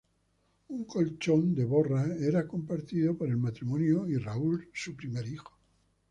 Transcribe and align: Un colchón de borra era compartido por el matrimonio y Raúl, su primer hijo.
Un 0.71 0.83
colchón 0.85 1.53
de 1.53 1.63
borra 1.63 2.07
era 2.19 2.47
compartido 2.47 3.15
por 3.15 3.29
el 3.29 3.37
matrimonio 3.37 4.07
y 4.07 4.17
Raúl, 4.17 4.67
su 4.73 4.95
primer 4.95 5.27
hijo. 5.27 5.55